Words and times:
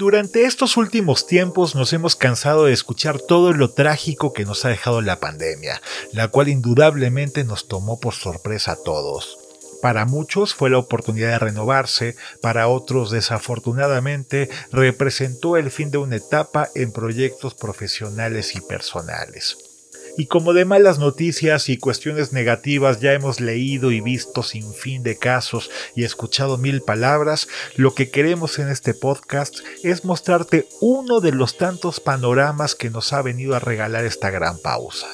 Durante 0.00 0.44
estos 0.44 0.78
últimos 0.78 1.26
tiempos 1.26 1.74
nos 1.74 1.92
hemos 1.92 2.16
cansado 2.16 2.64
de 2.64 2.72
escuchar 2.72 3.20
todo 3.20 3.52
lo 3.52 3.72
trágico 3.72 4.32
que 4.32 4.46
nos 4.46 4.64
ha 4.64 4.70
dejado 4.70 5.02
la 5.02 5.20
pandemia, 5.20 5.82
la 6.14 6.28
cual 6.28 6.48
indudablemente 6.48 7.44
nos 7.44 7.68
tomó 7.68 8.00
por 8.00 8.14
sorpresa 8.14 8.72
a 8.72 8.76
todos. 8.76 9.38
Para 9.82 10.06
muchos 10.06 10.54
fue 10.54 10.70
la 10.70 10.78
oportunidad 10.78 11.32
de 11.32 11.38
renovarse, 11.40 12.16
para 12.40 12.68
otros 12.68 13.10
desafortunadamente 13.10 14.48
representó 14.72 15.58
el 15.58 15.70
fin 15.70 15.90
de 15.90 15.98
una 15.98 16.16
etapa 16.16 16.70
en 16.74 16.92
proyectos 16.92 17.54
profesionales 17.54 18.56
y 18.56 18.62
personales. 18.62 19.69
Y 20.20 20.26
como 20.26 20.52
de 20.52 20.66
malas 20.66 20.98
noticias 20.98 21.70
y 21.70 21.78
cuestiones 21.78 22.34
negativas 22.34 23.00
ya 23.00 23.14
hemos 23.14 23.40
leído 23.40 23.90
y 23.90 24.02
visto 24.02 24.42
sin 24.42 24.74
fin 24.74 25.02
de 25.02 25.16
casos 25.16 25.70
y 25.96 26.04
escuchado 26.04 26.58
mil 26.58 26.82
palabras, 26.82 27.48
lo 27.76 27.94
que 27.94 28.10
queremos 28.10 28.58
en 28.58 28.68
este 28.68 28.92
podcast 28.92 29.60
es 29.82 30.04
mostrarte 30.04 30.68
uno 30.82 31.20
de 31.20 31.32
los 31.32 31.56
tantos 31.56 32.00
panoramas 32.00 32.74
que 32.74 32.90
nos 32.90 33.14
ha 33.14 33.22
venido 33.22 33.56
a 33.56 33.60
regalar 33.60 34.04
esta 34.04 34.28
gran 34.28 34.58
pausa. 34.58 35.06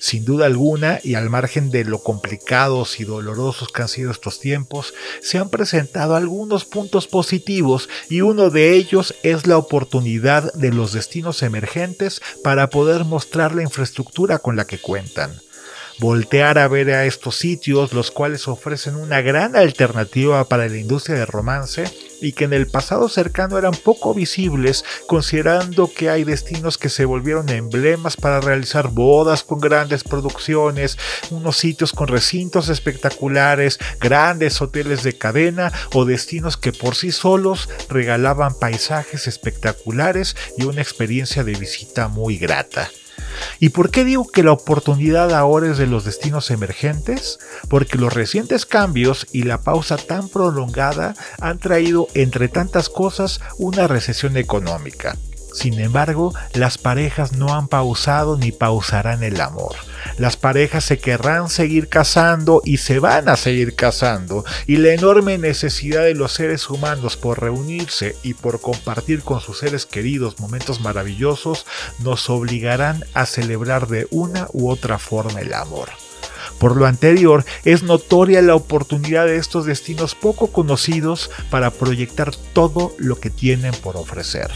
Sin 0.00 0.24
duda 0.24 0.46
alguna, 0.46 0.98
y 1.04 1.14
al 1.14 1.28
margen 1.28 1.70
de 1.70 1.84
lo 1.84 2.02
complicados 2.02 3.00
y 3.00 3.04
dolorosos 3.04 3.68
que 3.68 3.82
han 3.82 3.88
sido 3.88 4.10
estos 4.10 4.40
tiempos, 4.40 4.94
se 5.20 5.36
han 5.36 5.50
presentado 5.50 6.16
algunos 6.16 6.64
puntos 6.64 7.06
positivos 7.06 7.90
y 8.08 8.22
uno 8.22 8.48
de 8.48 8.72
ellos 8.72 9.14
es 9.22 9.46
la 9.46 9.58
oportunidad 9.58 10.54
de 10.54 10.72
los 10.72 10.94
destinos 10.94 11.42
emergentes 11.42 12.22
para 12.42 12.70
poder 12.70 13.04
mostrar 13.04 13.54
la 13.54 13.62
infraestructura 13.62 14.38
con 14.38 14.56
la 14.56 14.66
que 14.66 14.78
cuentan. 14.78 15.38
Voltear 15.98 16.58
a 16.58 16.66
ver 16.66 16.90
a 16.92 17.04
estos 17.04 17.36
sitios, 17.36 17.92
los 17.92 18.10
cuales 18.10 18.48
ofrecen 18.48 18.96
una 18.96 19.20
gran 19.20 19.54
alternativa 19.54 20.48
para 20.48 20.66
la 20.66 20.78
industria 20.78 21.18
del 21.18 21.26
romance 21.26 22.09
y 22.20 22.32
que 22.32 22.44
en 22.44 22.52
el 22.52 22.66
pasado 22.66 23.08
cercano 23.08 23.58
eran 23.58 23.72
poco 23.72 24.14
visibles, 24.14 24.84
considerando 25.06 25.92
que 25.92 26.10
hay 26.10 26.24
destinos 26.24 26.78
que 26.78 26.88
se 26.88 27.04
volvieron 27.04 27.48
emblemas 27.48 28.16
para 28.16 28.40
realizar 28.40 28.88
bodas 28.88 29.42
con 29.42 29.60
grandes 29.60 30.04
producciones, 30.04 30.98
unos 31.30 31.56
sitios 31.56 31.92
con 31.92 32.08
recintos 32.08 32.68
espectaculares, 32.68 33.78
grandes 34.00 34.60
hoteles 34.60 35.02
de 35.02 35.16
cadena 35.16 35.72
o 35.92 36.04
destinos 36.04 36.56
que 36.56 36.72
por 36.72 36.94
sí 36.94 37.12
solos 37.12 37.68
regalaban 37.88 38.54
paisajes 38.58 39.26
espectaculares 39.26 40.36
y 40.56 40.64
una 40.64 40.82
experiencia 40.82 41.44
de 41.44 41.52
visita 41.52 42.08
muy 42.08 42.36
grata. 42.36 42.90
¿Y 43.58 43.70
por 43.70 43.90
qué 43.90 44.04
digo 44.04 44.26
que 44.28 44.42
la 44.42 44.52
oportunidad 44.52 45.34
ahora 45.34 45.70
es 45.70 45.78
de 45.78 45.86
los 45.86 46.04
destinos 46.04 46.50
emergentes? 46.50 47.38
Porque 47.68 47.98
los 47.98 48.12
recientes 48.12 48.66
cambios 48.66 49.26
y 49.32 49.42
la 49.42 49.62
pausa 49.62 49.96
tan 49.96 50.28
prolongada 50.28 51.14
han 51.40 51.58
traído, 51.58 52.08
entre 52.14 52.48
tantas 52.48 52.88
cosas, 52.88 53.40
una 53.58 53.86
recesión 53.86 54.36
económica. 54.36 55.16
Sin 55.52 55.80
embargo, 55.80 56.32
las 56.54 56.78
parejas 56.78 57.32
no 57.32 57.54
han 57.54 57.68
pausado 57.68 58.36
ni 58.36 58.52
pausarán 58.52 59.22
el 59.22 59.40
amor. 59.40 59.74
Las 60.16 60.36
parejas 60.36 60.84
se 60.84 60.98
querrán 60.98 61.48
seguir 61.48 61.88
casando 61.88 62.62
y 62.64 62.78
se 62.78 62.98
van 62.98 63.28
a 63.28 63.36
seguir 63.36 63.74
casando, 63.74 64.44
y 64.66 64.76
la 64.76 64.92
enorme 64.92 65.38
necesidad 65.38 66.02
de 66.02 66.14
los 66.14 66.32
seres 66.32 66.68
humanos 66.70 67.16
por 67.16 67.40
reunirse 67.40 68.16
y 68.22 68.34
por 68.34 68.60
compartir 68.60 69.22
con 69.22 69.40
sus 69.40 69.58
seres 69.58 69.86
queridos 69.86 70.38
momentos 70.40 70.80
maravillosos 70.80 71.66
nos 71.98 72.30
obligarán 72.30 73.04
a 73.14 73.26
celebrar 73.26 73.88
de 73.88 74.06
una 74.10 74.48
u 74.52 74.70
otra 74.70 74.98
forma 74.98 75.40
el 75.40 75.54
amor. 75.54 75.88
Por 76.60 76.76
lo 76.76 76.84
anterior, 76.84 77.46
es 77.64 77.82
notoria 77.82 78.42
la 78.42 78.54
oportunidad 78.54 79.24
de 79.24 79.38
estos 79.38 79.64
destinos 79.64 80.14
poco 80.14 80.48
conocidos 80.48 81.30
para 81.48 81.70
proyectar 81.70 82.36
todo 82.52 82.92
lo 82.98 83.18
que 83.18 83.30
tienen 83.30 83.72
por 83.82 83.96
ofrecer. 83.96 84.50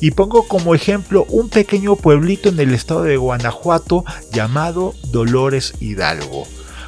Y 0.00 0.12
pongo 0.12 0.46
como 0.46 0.76
ejemplo 0.76 1.26
un 1.28 1.48
pequeño 1.48 1.96
pueblito 1.96 2.48
en 2.48 2.60
el 2.60 2.72
estado 2.74 3.02
de 3.02 3.16
Guanajuato 3.16 4.04
llamado 4.32 4.94
Dolores 5.10 5.74
Hidalgo. 5.80 6.46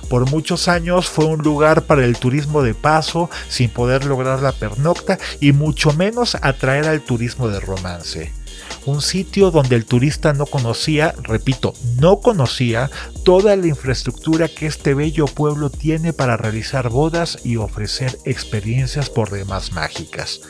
Por 0.08 0.30
muchos 0.30 0.68
años 0.68 1.08
fue 1.08 1.24
un 1.24 1.40
lugar 1.40 1.82
para 1.82 2.04
el 2.04 2.16
turismo 2.16 2.62
de 2.62 2.74
paso 2.74 3.28
sin 3.48 3.70
poder 3.70 4.04
lograr 4.04 4.40
la 4.40 4.52
pernocta 4.52 5.18
y 5.40 5.50
mucho 5.50 5.92
menos 5.94 6.36
atraer 6.42 6.86
al 6.86 7.00
turismo 7.00 7.48
de 7.48 7.58
romance 7.58 8.39
un 8.86 9.02
sitio 9.02 9.50
donde 9.50 9.76
el 9.76 9.84
turista 9.84 10.32
no 10.32 10.46
conocía, 10.46 11.14
repito, 11.22 11.74
no 11.98 12.20
conocía 12.20 12.90
toda 13.24 13.56
la 13.56 13.66
infraestructura 13.66 14.48
que 14.48 14.66
este 14.66 14.94
bello 14.94 15.26
pueblo 15.26 15.70
tiene 15.70 16.12
para 16.12 16.36
realizar 16.36 16.88
bodas 16.88 17.38
y 17.44 17.56
ofrecer 17.56 18.18
experiencias 18.24 19.10
por 19.10 19.30
demás 19.30 19.72
mágicas. 19.72 20.40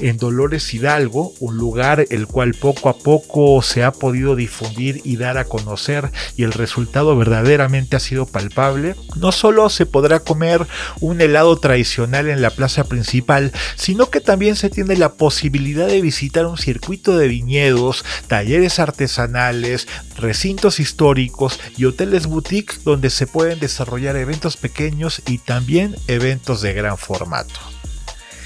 En 0.00 0.16
Dolores 0.16 0.74
Hidalgo, 0.74 1.32
un 1.38 1.56
lugar 1.56 2.06
el 2.10 2.26
cual 2.26 2.54
poco 2.54 2.88
a 2.88 2.98
poco 2.98 3.62
se 3.62 3.84
ha 3.84 3.92
podido 3.92 4.34
difundir 4.34 5.00
y 5.04 5.16
dar 5.16 5.38
a 5.38 5.44
conocer 5.44 6.10
y 6.36 6.42
el 6.42 6.52
resultado 6.52 7.16
verdaderamente 7.16 7.96
ha 7.96 8.00
sido 8.00 8.26
palpable, 8.26 8.96
no 9.16 9.32
solo 9.32 9.70
se 9.70 9.86
podrá 9.86 10.20
comer 10.20 10.66
un 11.00 11.20
helado 11.20 11.56
tradicional 11.58 12.28
en 12.28 12.42
la 12.42 12.50
plaza 12.50 12.84
principal, 12.84 13.52
sino 13.76 14.10
que 14.10 14.20
también 14.20 14.56
se 14.56 14.70
tiene 14.70 14.96
la 14.96 15.14
posibilidad 15.14 15.86
de 15.86 16.00
visitar 16.00 16.46
un 16.46 16.58
circuito 16.58 17.16
de 17.16 17.28
viñedos 17.28 17.75
talleres 18.26 18.78
artesanales, 18.78 19.88
recintos 20.16 20.80
históricos 20.80 21.60
y 21.76 21.84
hoteles 21.84 22.26
boutique 22.26 22.78
donde 22.84 23.10
se 23.10 23.26
pueden 23.26 23.60
desarrollar 23.60 24.16
eventos 24.16 24.56
pequeños 24.56 25.22
y 25.26 25.38
también 25.38 25.96
eventos 26.06 26.62
de 26.62 26.72
gran 26.72 26.98
formato. 26.98 27.75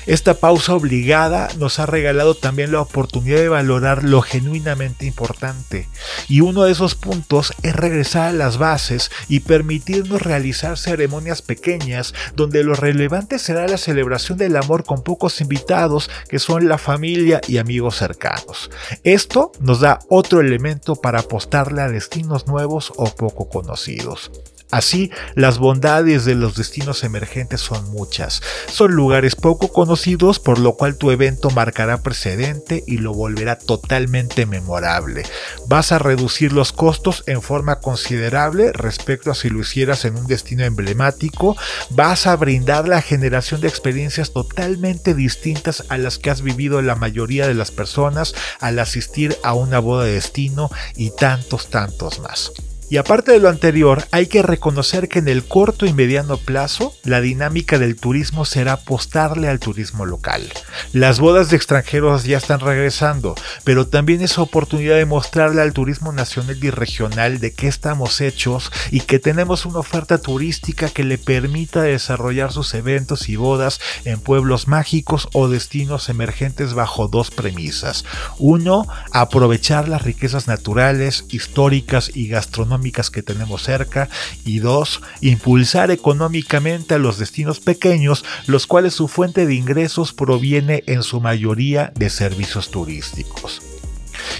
Esta 0.06 0.34
pausa 0.34 0.74
obligada 0.74 1.48
nos 1.58 1.78
ha 1.78 1.86
regalado 1.86 2.34
también 2.34 2.72
la 2.72 2.80
oportunidad 2.80 3.38
de 3.38 3.48
valorar 3.48 4.02
lo 4.02 4.22
genuinamente 4.22 5.06
importante, 5.06 5.88
y 6.28 6.40
uno 6.40 6.62
de 6.64 6.72
esos 6.72 6.94
puntos 6.94 7.52
es 7.62 7.76
regresar 7.76 8.28
a 8.28 8.32
las 8.32 8.58
bases 8.58 9.10
y 9.28 9.40
permitirnos 9.40 10.22
realizar 10.22 10.78
ceremonias 10.78 11.42
pequeñas 11.42 12.14
donde 12.34 12.64
lo 12.64 12.74
relevante 12.74 13.38
será 13.38 13.68
la 13.68 13.78
celebración 13.78 14.38
del 14.38 14.56
amor 14.56 14.84
con 14.84 15.02
pocos 15.02 15.40
invitados 15.40 16.10
que 16.28 16.38
son 16.38 16.68
la 16.68 16.78
familia 16.78 17.40
y 17.46 17.58
amigos 17.58 17.96
cercanos. 17.96 18.70
Esto 19.04 19.52
nos 19.60 19.80
da 19.80 19.98
otro 20.08 20.40
elemento 20.40 20.96
para 20.96 21.20
apostarle 21.20 21.82
a 21.82 21.88
destinos 21.88 22.46
nuevos 22.46 22.92
o 22.96 23.06
poco 23.14 23.48
conocidos. 23.48 24.30
Así, 24.70 25.10
las 25.34 25.58
bondades 25.58 26.25
de 26.25 26.34
los 26.34 26.56
destinos 26.56 27.03
emergentes 27.03 27.60
son 27.60 27.91
muchas. 27.91 28.41
Son 28.70 28.92
lugares 28.92 29.34
poco 29.34 29.72
conocidos, 29.72 30.38
por 30.38 30.58
lo 30.58 30.75
cual 30.75 30.97
tu 30.97 31.10
evento 31.10 31.50
marcará 31.50 32.03
precedente 32.03 32.84
y 32.86 32.98
lo 32.98 33.12
volverá 33.12 33.59
totalmente 33.59 34.47
memorable. 34.47 35.25
Vas 35.66 35.92
a 35.92 35.98
reducir 35.98 36.53
los 36.53 36.72
costos 36.72 37.25
en 37.26 37.42
forma 37.42 37.80
considerable 37.80 38.72
respecto 38.72 39.30
a 39.30 39.34
si 39.34 39.50
lo 39.50 39.60
hicieras 39.60 40.04
en 40.04 40.16
un 40.16 40.26
destino 40.26 40.64
emblemático. 40.64 41.56
Vas 41.91 42.26
a 42.26 42.36
brindar 42.36 42.86
la 42.88 43.03
generación 43.03 43.60
de 43.60 43.69
experiencias 43.69 44.32
totalmente 44.32 45.14
distintas 45.14 45.84
a 45.88 45.98
las 45.98 46.19
que 46.19 46.30
has 46.30 46.42
vivido 46.42 46.80
la 46.82 46.94
mayoría 46.94 47.48
de 47.48 47.54
las 47.54 47.70
personas 47.70 48.34
al 48.60 48.78
asistir 48.78 49.36
a 49.42 49.54
una 49.54 49.78
boda 49.80 50.04
de 50.04 50.12
destino 50.12 50.70
y 50.97 51.10
tantos, 51.10 51.69
tantos 51.69 52.20
más. 52.20 52.53
Y 52.90 52.96
aparte 52.96 53.30
de 53.30 53.38
lo 53.38 53.48
anterior, 53.48 54.04
hay 54.10 54.26
que 54.26 54.42
reconocer 54.42 55.08
que 55.08 55.20
en 55.20 55.28
el 55.28 55.44
corto 55.44 55.86
y 55.86 55.92
mediano 55.92 56.38
plazo, 56.38 56.92
la 57.04 57.20
dinámica 57.20 57.78
del 57.78 57.94
turismo 57.94 58.44
será 58.44 58.72
apostarle 58.72 59.46
al 59.46 59.60
turismo 59.60 60.06
local. 60.06 60.52
Las 60.92 61.20
bodas 61.20 61.50
de 61.50 61.56
extranjeros 61.56 62.24
ya 62.24 62.36
están 62.36 62.58
regresando, 62.58 63.36
pero 63.62 63.86
también 63.86 64.22
es 64.22 64.38
oportunidad 64.38 64.96
de 64.96 65.06
mostrarle 65.06 65.62
al 65.62 65.72
turismo 65.72 66.10
nacional 66.10 66.58
y 66.60 66.70
regional 66.70 67.38
de 67.38 67.52
qué 67.52 67.68
estamos 67.68 68.20
hechos 68.20 68.72
y 68.90 69.02
que 69.02 69.20
tenemos 69.20 69.66
una 69.66 69.78
oferta 69.78 70.18
turística 70.18 70.88
que 70.88 71.04
le 71.04 71.16
permita 71.16 71.82
desarrollar 71.82 72.50
sus 72.50 72.74
eventos 72.74 73.28
y 73.28 73.36
bodas 73.36 73.78
en 74.04 74.18
pueblos 74.18 74.66
mágicos 74.66 75.28
o 75.32 75.48
destinos 75.48 76.09
emergentes 76.09 76.74
bajo 76.74 77.06
dos 77.06 77.30
premisas. 77.30 78.04
Uno, 78.38 78.88
aprovechar 79.12 79.88
las 79.88 80.03
riquezas 80.03 80.48
naturales, 80.48 81.24
históricas 81.28 82.10
y 82.12 82.26
gastronómicas 82.26 82.79
que 83.10 83.22
tenemos 83.22 83.62
cerca 83.62 84.09
y 84.44 84.59
dos, 84.59 85.00
impulsar 85.21 85.91
económicamente 85.91 86.94
a 86.94 86.98
los 86.98 87.18
destinos 87.18 87.60
pequeños, 87.60 88.24
los 88.47 88.66
cuales 88.66 88.94
su 88.94 89.06
fuente 89.09 89.47
de 89.47 89.54
ingresos 89.54 90.12
proviene 90.12 90.82
en 90.86 91.03
su 91.03 91.21
mayoría 91.21 91.92
de 91.94 92.10
servicios 92.10 92.71
turísticos. 92.71 93.69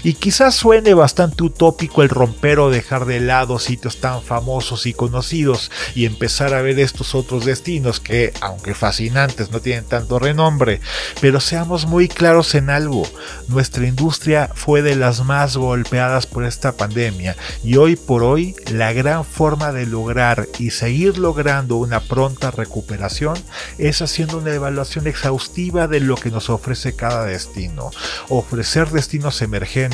Y 0.03 0.15
quizás 0.15 0.55
suene 0.55 0.95
bastante 0.95 1.43
utópico 1.43 2.01
el 2.01 2.09
romper 2.09 2.57
o 2.59 2.71
dejar 2.71 3.05
de 3.05 3.19
lado 3.19 3.59
sitios 3.59 3.97
tan 3.97 4.23
famosos 4.23 4.87
y 4.87 4.93
conocidos 4.93 5.69
y 5.93 6.05
empezar 6.05 6.55
a 6.55 6.61
ver 6.63 6.79
estos 6.79 7.13
otros 7.13 7.45
destinos 7.45 7.99
que, 7.99 8.33
aunque 8.41 8.73
fascinantes, 8.73 9.51
no 9.51 9.59
tienen 9.59 9.85
tanto 9.85 10.17
renombre. 10.17 10.81
Pero 11.19 11.39
seamos 11.39 11.85
muy 11.85 12.07
claros 12.07 12.55
en 12.55 12.71
algo, 12.71 13.07
nuestra 13.47 13.85
industria 13.85 14.49
fue 14.55 14.81
de 14.81 14.95
las 14.95 15.23
más 15.23 15.55
golpeadas 15.55 16.25
por 16.25 16.45
esta 16.45 16.71
pandemia 16.71 17.35
y 17.63 17.75
hoy 17.75 17.95
por 17.95 18.23
hoy 18.23 18.55
la 18.71 18.93
gran 18.93 19.23
forma 19.23 19.71
de 19.71 19.85
lograr 19.85 20.47
y 20.57 20.71
seguir 20.71 21.19
logrando 21.19 21.75
una 21.75 21.99
pronta 21.99 22.49
recuperación 22.49 23.37
es 23.77 24.01
haciendo 24.01 24.39
una 24.39 24.53
evaluación 24.53 25.05
exhaustiva 25.05 25.87
de 25.87 25.99
lo 25.99 26.15
que 26.15 26.31
nos 26.31 26.49
ofrece 26.49 26.95
cada 26.95 27.25
destino, 27.25 27.91
ofrecer 28.29 28.89
destinos 28.89 29.41
emergentes 29.43 29.90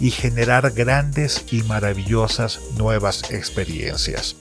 y 0.00 0.10
generar 0.10 0.72
grandes 0.72 1.44
y 1.50 1.62
maravillosas 1.62 2.60
nuevas 2.76 3.30
experiencias. 3.30 4.36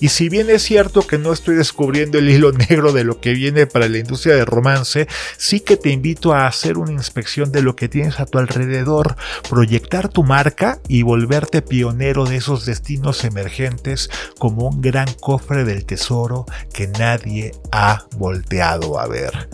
Y 0.00 0.08
si 0.08 0.28
bien 0.28 0.50
es 0.50 0.62
cierto 0.62 1.06
que 1.06 1.18
no 1.18 1.32
estoy 1.32 1.56
descubriendo 1.56 2.18
el 2.18 2.28
hilo 2.28 2.52
negro 2.70 2.92
de 2.92 3.04
lo 3.04 3.20
que 3.20 3.32
viene 3.32 3.66
para 3.66 3.88
la 3.88 3.98
industria 3.98 4.34
de 4.34 4.44
romance, 4.44 5.06
sí 5.36 5.60
que 5.60 5.76
te 5.76 5.90
invito 5.90 6.32
a 6.32 6.46
hacer 6.46 6.78
una 6.78 6.92
inspección 6.92 7.52
de 7.52 7.62
lo 7.62 7.76
que 7.76 7.88
tienes 7.88 8.20
a 8.20 8.26
tu 8.26 8.38
alrededor, 8.38 9.16
proyectar 9.48 10.08
tu 10.08 10.24
marca 10.24 10.80
y 10.88 11.02
volverte 11.02 11.62
pionero 11.62 12.24
de 12.24 12.36
esos 12.36 12.66
destinos 12.66 13.24
emergentes 13.24 14.10
como 14.38 14.68
un 14.68 14.80
gran 14.80 15.12
cofre 15.20 15.64
del 15.64 15.84
tesoro 15.84 16.46
que 16.72 16.88
nadie 16.88 17.52
ha 17.72 18.06
volteado 18.16 18.98
a 18.98 19.06
ver. 19.06 19.48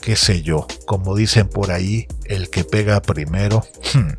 Qué 0.00 0.16
sé 0.16 0.42
yo, 0.42 0.66
como 0.86 1.16
dicen 1.16 1.48
por 1.48 1.70
ahí, 1.70 2.06
el 2.26 2.50
que 2.50 2.64
pega 2.64 3.00
primero. 3.00 3.64
Hmm, 3.94 4.10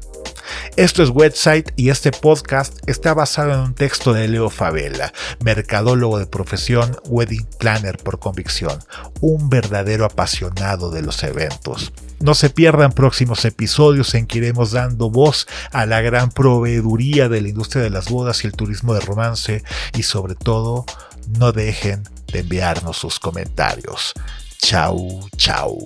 esto 0.77 1.03
es 1.03 1.09
Website 1.09 1.71
y 1.77 1.89
este 1.89 2.11
podcast 2.11 2.77
está 2.87 3.13
basado 3.13 3.53
en 3.53 3.59
un 3.59 3.73
texto 3.73 4.13
de 4.13 4.27
Leo 4.27 4.49
Favela, 4.49 5.13
mercadólogo 5.39 6.19
de 6.19 6.25
profesión, 6.25 6.97
wedding 7.05 7.47
planner 7.57 7.97
por 7.97 8.19
convicción, 8.19 8.79
un 9.21 9.49
verdadero 9.49 10.05
apasionado 10.05 10.91
de 10.91 11.01
los 11.01 11.23
eventos. 11.23 11.93
No 12.19 12.33
se 12.33 12.49
pierdan 12.49 12.91
próximos 12.91 13.45
episodios 13.45 14.13
en 14.15 14.27
que 14.27 14.39
iremos 14.39 14.71
dando 14.71 15.09
voz 15.09 15.47
a 15.71 15.85
la 15.85 16.01
gran 16.01 16.29
proveeduría 16.29 17.29
de 17.29 17.41
la 17.41 17.49
industria 17.49 17.83
de 17.83 17.89
las 17.89 18.09
bodas 18.09 18.43
y 18.43 18.47
el 18.47 18.53
turismo 18.53 18.93
de 18.93 18.99
romance 18.99 19.63
y 19.97 20.03
sobre 20.03 20.35
todo 20.35 20.85
no 21.39 21.51
dejen 21.51 22.03
de 22.31 22.39
enviarnos 22.39 22.97
sus 22.97 23.19
comentarios. 23.19 24.13
Chau, 24.59 25.29
chau. 25.37 25.77